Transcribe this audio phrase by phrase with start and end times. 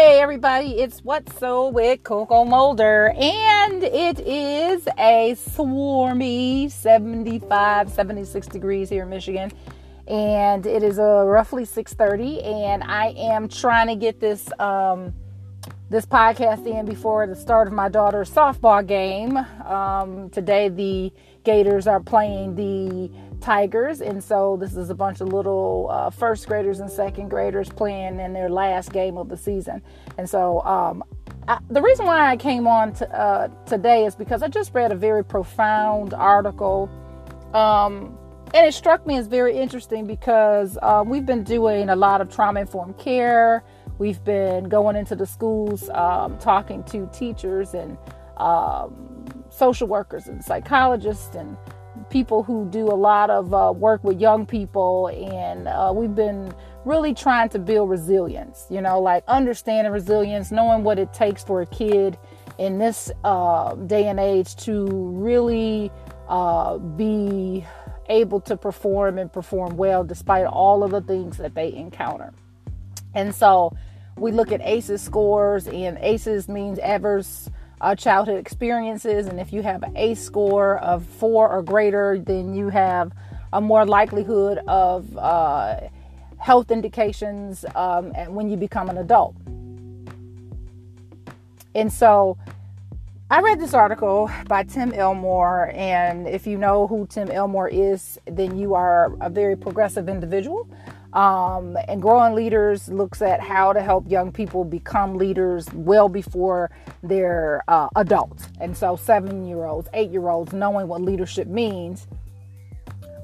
[0.00, 8.46] Hey everybody, it's What's So with Coco Mulder, and it is a swarmy 75, 76
[8.46, 9.50] degrees here in Michigan,
[10.06, 15.12] and it is uh, roughly 6:30, and I am trying to get this um,
[15.90, 19.36] this podcast in before the start of my daughter's softball game.
[19.36, 21.12] Um, today, the
[21.42, 23.10] Gators are playing the
[23.40, 27.68] Tigers, and so this is a bunch of little uh, first graders and second graders
[27.68, 29.82] playing in their last game of the season.
[30.16, 31.04] And so, um,
[31.46, 34.92] I, the reason why I came on to, uh, today is because I just read
[34.92, 36.90] a very profound article.
[37.54, 38.18] Um,
[38.54, 42.30] and it struck me as very interesting because uh, we've been doing a lot of
[42.30, 43.62] trauma informed care.
[43.98, 47.98] We've been going into the schools, um, talking to teachers and
[48.36, 51.56] um, social workers and psychologists and
[52.10, 55.08] people who do a lot of uh, work with young people.
[55.08, 56.52] And uh, we've been
[56.84, 61.60] really trying to build resilience, you know, like understanding resilience, knowing what it takes for
[61.62, 62.18] a kid
[62.58, 65.90] in this uh, day and age to really
[66.28, 67.64] uh, be
[68.08, 72.32] able to perform and perform well despite all of the things that they encounter.
[73.14, 73.76] And so
[74.16, 77.48] we look at ACEs scores, and ACEs means adverse
[77.80, 79.26] uh, childhood experiences.
[79.26, 83.12] And if you have an ACE score of four or greater, then you have
[83.52, 85.80] a more likelihood of uh,
[86.38, 89.34] health indications um, when you become an adult.
[91.74, 92.36] And so
[93.30, 98.18] I read this article by Tim Elmore, and if you know who Tim Elmore is,
[98.24, 100.66] then you are a very progressive individual.
[101.18, 106.70] Um, and Growing Leaders looks at how to help young people become leaders well before
[107.02, 108.48] they're uh, adults.
[108.60, 112.06] And so, seven year olds, eight year olds, knowing what leadership means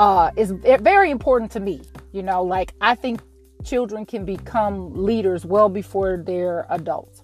[0.00, 1.80] uh, is very important to me.
[2.10, 3.20] You know, like I think
[3.62, 7.22] children can become leaders well before they're adults.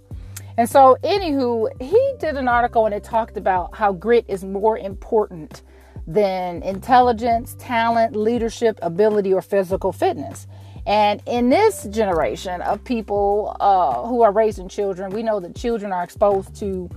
[0.58, 4.78] And so, anywho, he did an article and it talked about how grit is more
[4.78, 5.62] important
[6.06, 10.46] than intelligence, talent, leadership, ability, or physical fitness.
[10.86, 15.92] And in this generation of people uh, who are raising children, we know that children
[15.92, 16.90] are exposed to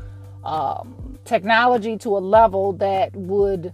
[0.44, 3.74] um, technology to a level that would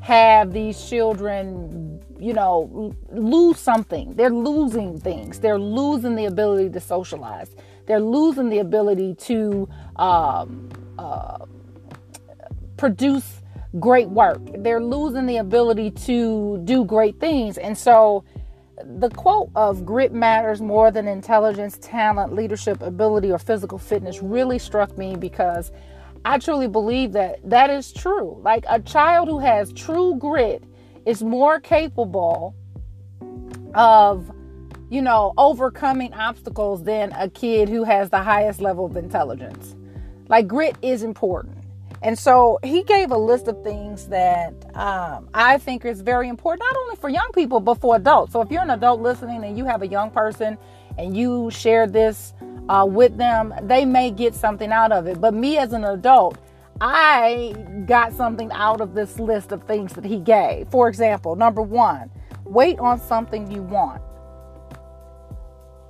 [0.00, 4.14] have these children, you know, lose something.
[4.14, 5.38] They're losing things.
[5.38, 7.54] They're losing the ability to socialize.
[7.86, 10.68] They're losing the ability to um,
[10.98, 11.38] uh,
[12.76, 13.42] produce
[13.78, 14.40] great work.
[14.58, 17.58] They're losing the ability to do great things.
[17.58, 18.24] And so
[18.84, 24.58] the quote of grit matters more than intelligence, talent, leadership, ability, or physical fitness really
[24.58, 25.72] struck me because
[26.24, 28.40] I truly believe that that is true.
[28.42, 30.64] Like a child who has true grit
[31.04, 32.54] is more capable
[33.74, 34.30] of
[34.92, 39.74] you know, overcoming obstacles than a kid who has the highest level of intelligence.
[40.28, 41.61] Like grit is important.
[42.02, 46.66] And so he gave a list of things that um, I think is very important,
[46.68, 48.32] not only for young people, but for adults.
[48.32, 50.58] So if you're an adult listening and you have a young person
[50.98, 52.34] and you share this
[52.68, 55.20] uh, with them, they may get something out of it.
[55.20, 56.38] But me as an adult,
[56.80, 57.54] I
[57.86, 60.68] got something out of this list of things that he gave.
[60.70, 62.10] For example, number one,
[62.44, 64.02] wait on something you want.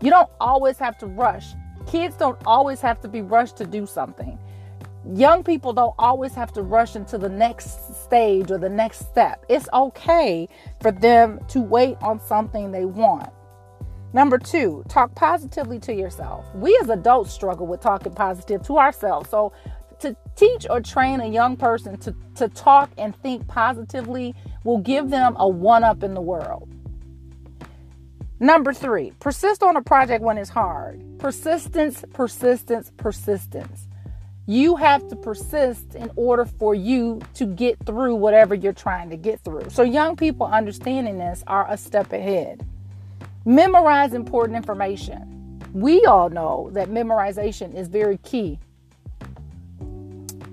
[0.03, 1.55] You don't always have to rush.
[1.87, 4.39] Kids don't always have to be rushed to do something.
[5.11, 9.45] Young people don't always have to rush into the next stage or the next step.
[9.49, 10.49] It's okay
[10.81, 13.31] for them to wait on something they want.
[14.13, 16.45] Number two, talk positively to yourself.
[16.55, 19.31] We as adults struggle with talking positive to ourselves.
[19.31, 19.53] So,
[20.01, 24.35] to teach or train a young person to, to talk and think positively
[24.65, 26.69] will give them a one up in the world.
[28.41, 31.01] Number three, persist on a project when it's hard.
[31.21, 33.87] Persistence, persistence, persistence.
[34.47, 39.17] You have to persist in order for you to get through whatever you're trying to
[39.17, 39.71] get through.
[39.71, 42.67] So, young people understanding this are a step ahead.
[43.45, 45.61] Memorize important information.
[45.73, 48.59] We all know that memorization is very key.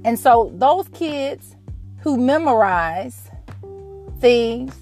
[0.06, 1.56] And so, those kids
[2.02, 3.30] who memorize
[4.20, 4.76] things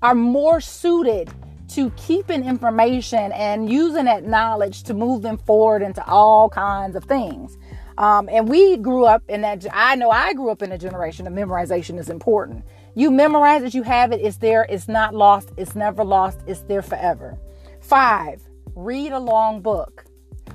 [0.00, 1.30] are more suited
[1.68, 7.04] to keeping information and using that knowledge to move them forward into all kinds of
[7.04, 7.58] things.
[7.98, 9.66] Um, and we grew up in that.
[9.72, 12.64] I know I grew up in a generation of memorization is important.
[12.94, 16.60] You memorize it, you have it, it's there, it's not lost, it's never lost, it's
[16.62, 17.38] there forever.
[17.80, 18.40] Five,
[18.74, 20.04] read a long book.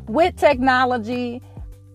[0.07, 1.41] With technology,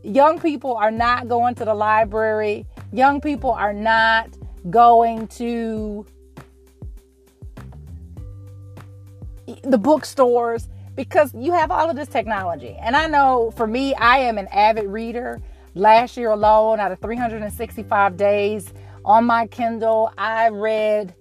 [0.02, 4.30] young people are not going to the library, young people are not
[4.70, 6.06] going to
[9.62, 12.76] the bookstores because you have all of this technology.
[12.80, 15.40] And I know for me, I am an avid reader.
[15.74, 18.72] Last year alone, out of 365 days
[19.04, 21.14] on my Kindle, I read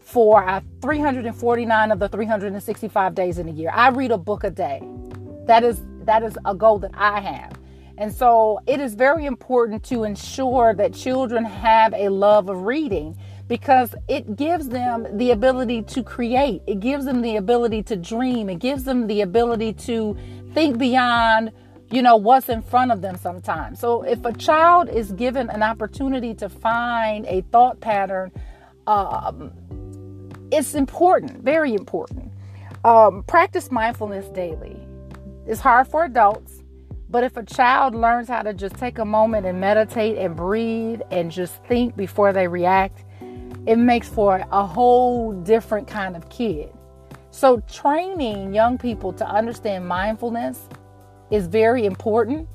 [0.00, 3.70] for uh, 349 of the 365 days in a year.
[3.72, 4.82] I read a book a day.
[5.46, 7.52] That is that is a goal that I have.
[7.96, 13.16] And so it is very important to ensure that children have a love of reading
[13.48, 18.48] because it gives them the ability to create, it gives them the ability to dream,
[18.48, 20.16] it gives them the ability to
[20.52, 21.52] think beyond
[21.90, 23.78] you know what's in front of them sometimes.
[23.78, 28.32] So if a child is given an opportunity to find a thought pattern
[28.86, 29.52] um,
[30.50, 32.32] it's important very important.
[32.84, 34.76] Um, practice mindfulness daily.
[35.46, 36.62] It's hard for adults
[37.12, 41.02] but if a child learns how to just take a moment and meditate and breathe
[41.10, 43.04] and just think before they react
[43.66, 46.70] it makes for a whole different kind of kid.
[47.30, 50.68] So, training young people to understand mindfulness
[51.30, 52.48] is very important.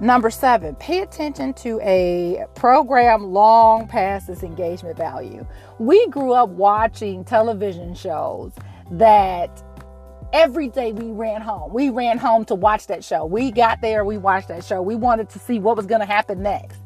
[0.00, 5.44] Number seven, pay attention to a program long past its engagement value.
[5.80, 8.52] We grew up watching television shows
[8.92, 9.60] that
[10.32, 11.72] every day we ran home.
[11.72, 13.26] We ran home to watch that show.
[13.26, 14.80] We got there, we watched that show.
[14.80, 16.78] We wanted to see what was going to happen next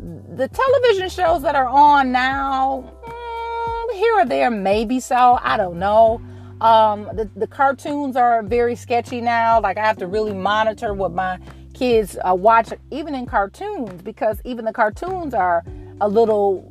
[0.00, 5.38] the television shows that are on now, mm, here or there, maybe so.
[5.42, 6.20] I don't know.
[6.60, 9.60] Um, the, the cartoons are very sketchy now.
[9.60, 11.38] Like I have to really monitor what my
[11.74, 15.64] kids uh, watch, even in cartoons, because even the cartoons are
[16.00, 16.62] a little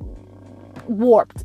[0.87, 1.43] warped,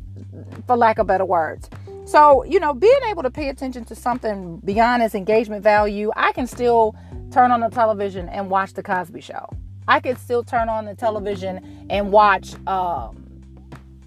[0.67, 1.69] for lack of better words.
[2.05, 6.33] So, you know, being able to pay attention to something beyond its engagement value, I
[6.33, 6.95] can still
[7.31, 9.49] turn on the television and watch The Cosby Show.
[9.87, 13.23] I could still turn on the television and watch um,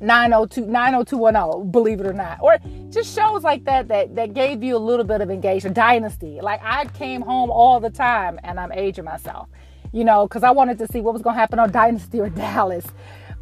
[0.00, 2.38] 902 90210 believe it or not.
[2.40, 2.58] Or
[2.90, 6.40] just shows like that that that gave you a little bit of engagement dynasty.
[6.40, 9.49] Like i came home all the time and i'm aging myself
[9.93, 12.28] you know because i wanted to see what was going to happen on dynasty or
[12.28, 12.87] dallas.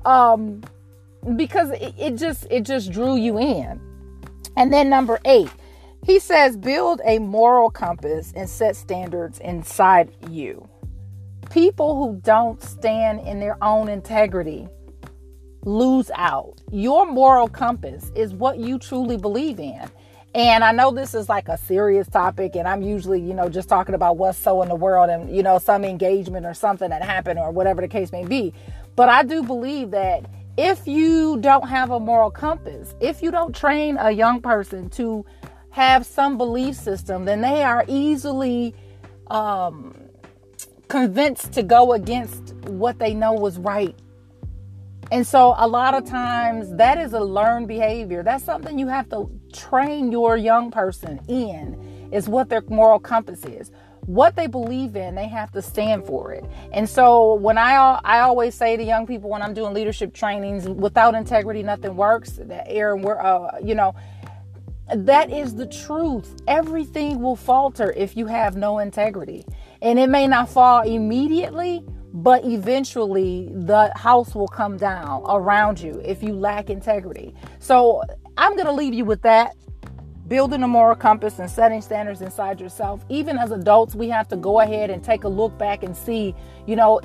[0.04, 0.62] Um
[1.36, 3.80] because it, it just it just drew you in.
[4.56, 5.50] And then number eight
[6.04, 10.68] he says build a moral compass and set standards inside you
[11.50, 14.68] people who don't stand in their own integrity
[15.64, 16.60] lose out.
[16.70, 19.90] Your moral compass is what you truly believe in.
[20.34, 23.68] And I know this is like a serious topic, and I'm usually, you know, just
[23.68, 27.02] talking about what's so in the world and, you know, some engagement or something that
[27.02, 28.52] happened or whatever the case may be.
[28.96, 30.26] But I do believe that
[30.56, 35.24] if you don't have a moral compass, if you don't train a young person to
[35.70, 38.74] have some belief system, then they are easily
[39.28, 39.94] um,
[40.94, 43.96] convinced to go against what they know was right.
[45.10, 48.22] And so, a lot of times, that is a learned behavior.
[48.22, 53.44] That's something you have to train your young person in, is what their moral compass
[53.44, 53.72] is.
[54.06, 56.44] What they believe in, they have to stand for it.
[56.72, 57.74] And so, when I
[58.04, 62.38] I always say to young people when I'm doing leadership trainings, without integrity, nothing works.
[62.40, 63.96] That Aaron, we're uh, you know,
[64.92, 66.36] that is the truth.
[66.46, 69.44] Everything will falter if you have no integrity.
[69.82, 76.00] And it may not fall immediately, but eventually the house will come down around you
[76.04, 77.34] if you lack integrity.
[77.58, 78.02] So
[78.36, 79.56] I'm going to leave you with that.
[80.28, 83.04] Building a moral compass and setting standards inside yourself.
[83.10, 86.34] Even as adults, we have to go ahead and take a look back and see,
[86.66, 87.00] you know,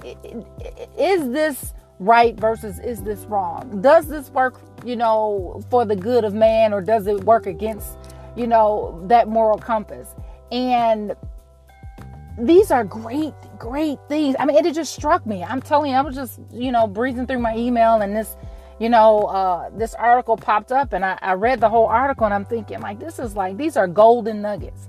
[0.97, 3.81] is this right versus is this wrong?
[3.81, 7.97] Does this work, you know, for the good of man or does it work against,
[8.35, 10.15] you know, that moral compass?
[10.51, 11.15] And
[12.37, 14.35] these are great, great things.
[14.39, 15.43] I mean, it just struck me.
[15.43, 18.37] I'm telling you, I was just, you know, breezing through my email and this,
[18.79, 22.33] you know, uh, this article popped up and I, I read the whole article and
[22.33, 24.87] I'm thinking, like, this is like, these are golden nuggets.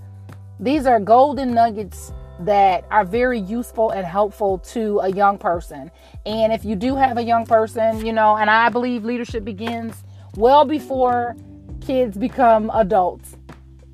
[0.61, 2.13] These are golden nuggets
[2.45, 5.91] that are very useful and helpful to a young person.
[6.27, 10.05] And if you do have a young person, you know, and I believe leadership begins
[10.37, 11.37] well before
[11.81, 13.37] kids become adults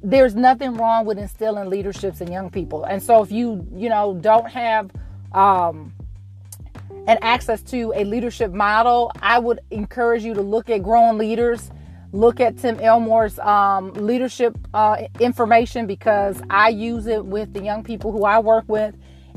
[0.03, 2.85] there's nothing wrong with instilling leaderships in young people.
[2.85, 4.91] And so if you, you know, don't have
[5.33, 5.93] um
[7.09, 11.71] an access to a leadership model, I would encourage you to look at growing leaders,
[12.13, 17.83] look at Tim Elmore's um, leadership uh, information because I use it with the young
[17.83, 18.95] people who I work with,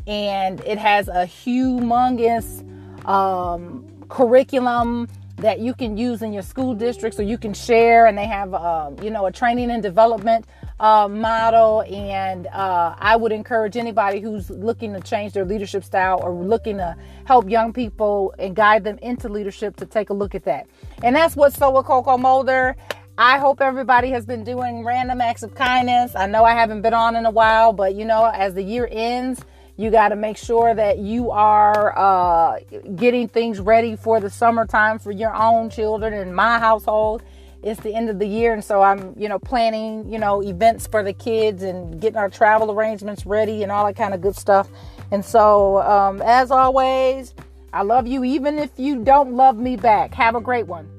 [0.08, 2.64] and it has a humongous
[3.08, 5.08] um, curriculum
[5.42, 8.54] that you can use in your school districts or you can share and they have
[8.54, 10.46] um, you know a training and development
[10.80, 11.84] uh, model.
[11.88, 16.78] And uh, i would encourage anybody who's looking to change their leadership style or looking
[16.78, 20.68] to help young people and guide them into leadership to take a look at that.
[21.04, 22.76] And that's what so with coco mulder.
[23.18, 26.16] I hope everybody has been doing random acts of kindness.
[26.16, 28.88] I know I haven't been on in a while, but you know, as the year
[28.90, 29.42] ends,
[29.80, 32.60] you got to make sure that you are uh,
[32.98, 36.14] getting things ready for the summertime for your own children.
[36.14, 37.24] In my household,
[37.64, 40.86] it's the end of the year, and so I'm, you know, planning, you know, events
[40.86, 44.36] for the kids and getting our travel arrangements ready and all that kind of good
[44.36, 44.68] stuff.
[45.12, 47.34] And so, um, as always,
[47.72, 50.14] I love you even if you don't love me back.
[50.14, 50.99] Have a great one.